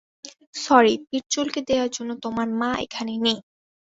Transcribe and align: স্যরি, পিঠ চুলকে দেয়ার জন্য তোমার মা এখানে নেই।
স্যরি, 0.55 0.93
পিঠ 1.07 1.23
চুলকে 1.33 1.59
দেয়ার 1.67 1.89
জন্য 1.93 2.11
তোমার 2.23 2.47
মা 2.59 2.69
এখানে 2.85 3.13
নেই। 3.17 3.37